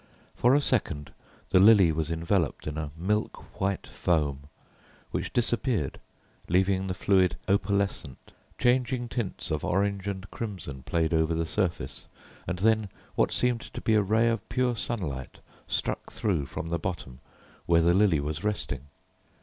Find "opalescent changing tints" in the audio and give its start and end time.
7.47-9.51